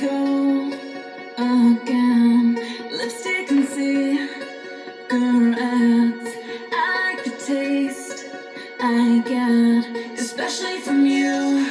[0.00, 0.68] go
[1.36, 2.54] again.
[2.90, 4.30] Lipstick and cigarettes.
[6.72, 8.26] I could taste,
[8.80, 11.66] I get, especially from you.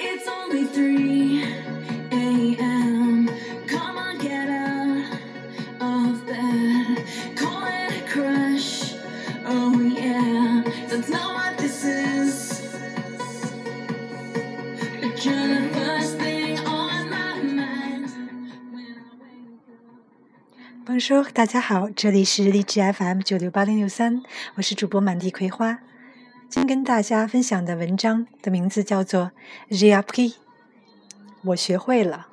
[0.00, 1.15] It's only 3
[15.16, 15.76] up.
[20.84, 24.22] Bonjour，大家好，这里是荔枝 FM 九六八零六三，
[24.56, 25.78] 我是主播满地葵花。
[26.50, 29.32] 今天跟大家分享的文章的名字叫做
[29.74, 30.32] 《J'ai appris》，
[31.42, 32.26] 我学会了。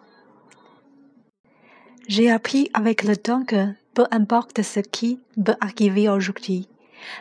[2.08, 6.68] J'ai appris avec le temps que, peu importe ce qui peut arriver aujourd'hui,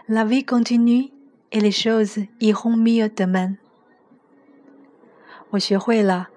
[0.08, 1.12] la vie continue
[1.52, 3.58] et les choses iront mieux demain。
[5.52, 6.28] 我学会了，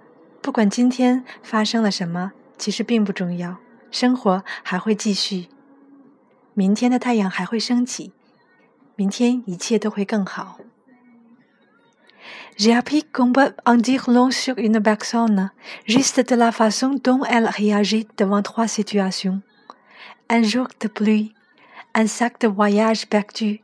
[0.42, 3.58] 不管今天发生了什么，其实并不重要，
[3.90, 5.48] 生活还会继续，
[6.54, 8.12] 明天的太阳还会升起，
[8.98, 10.58] 明天一切都会更好。
[12.58, 15.52] J'ai appris qu'on peut en dire long sur une personne
[15.86, 19.42] juste de la façon dont elle réagit devant trois situations.
[20.30, 21.34] Un jour de pluie,
[21.94, 23.62] un sac de voyage perdu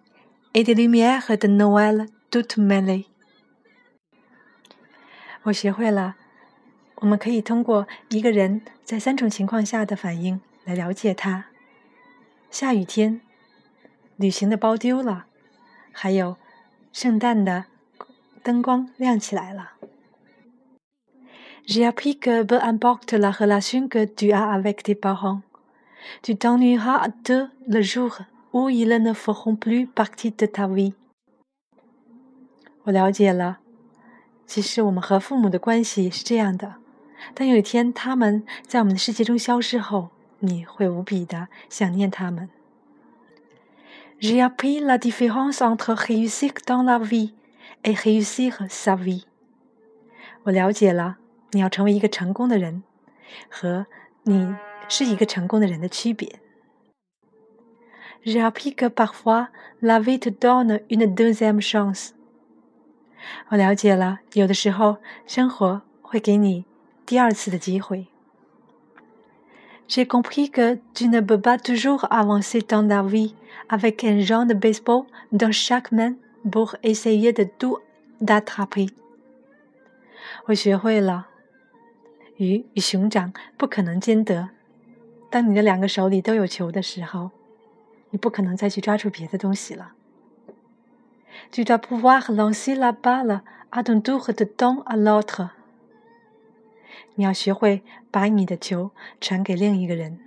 [0.54, 3.08] et des lumières de Noël toutes mêlées.
[5.44, 6.16] 我学会了，
[6.96, 11.46] 我们可以通过一个人在三种情况下的反应来了解他：
[12.52, 13.22] 下雨天、
[14.18, 15.26] 旅行的包丢了，
[15.92, 16.38] 还有
[16.94, 17.66] 圣诞的
[18.44, 19.72] 灯光亮起来了。
[21.66, 25.42] J'ai appris que peu importe la relation que tu as avec tes parents,
[26.22, 30.94] tu t'ennuieras d'eux le jour où ils ne feront plus partie de ta vie.
[32.84, 33.60] 我了解了，
[34.52, 36.76] 其实我们和父母的关系是这样的：
[37.34, 42.50] 当有一天他们在我们的世界中消失后，你会无比的想念他们。
[44.20, 47.32] J'ai appris la différence entre réussir dans la vie
[47.84, 49.24] et réussir sa vie。
[50.44, 51.20] 我了解了
[51.52, 52.84] 你要成为一个成功的人
[53.50, 53.86] 和
[54.24, 54.54] 你
[54.90, 56.42] 是一个成功的人的区别。
[58.26, 59.48] J'ai appris que parfois
[59.80, 62.10] la vie te donne une deuxième chance。
[63.50, 66.66] 我了解了，有的时候生活会给你
[67.06, 68.08] 第二次的机会。
[69.88, 73.36] J'ai compris que tu ne peux pas toujours avancer dans la vie
[73.68, 76.16] avec un genre de baseball dans chaque main
[76.50, 77.82] pour essayer de tout
[78.26, 78.90] attraper。
[80.46, 81.28] 我学会了，
[82.38, 84.50] 鱼与熊掌不可能兼得。
[85.30, 87.32] 当你的两个手里都有球的时候，
[88.12, 89.92] 你不可能再去抓住别的东西了。
[91.50, 93.42] Tu dois pouvoir lancer la balle
[93.72, 95.50] à ton tour de temps à l'autre。
[97.16, 100.20] 你要学会把你的球传给另一个人。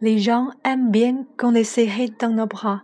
[0.00, 2.82] Les gens aiment bien qu'on les serre dans nos bras,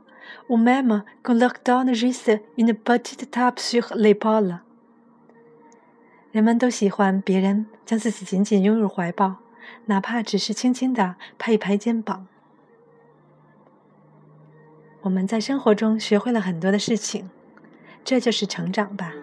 [0.48, 4.60] ou même qu'on leur donne juste une petite tape sur l'épaule。
[6.30, 9.38] 人们都喜欢别人将自己紧紧拥入怀抱，
[9.86, 12.26] 哪怕只是轻轻地拍一拍肩膀。
[15.02, 17.30] 我们在生活中学会了很多的事情，
[18.04, 19.14] 这就是成长吧。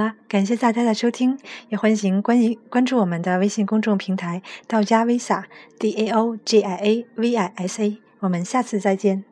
[0.00, 1.38] 啦，感谢大家的收听，
[1.68, 5.44] 也欢迎关于关注我们的微信公众平台“道家 Visa
[5.78, 7.98] D A O G I A V I S A”。
[8.20, 9.29] 我们下次再见。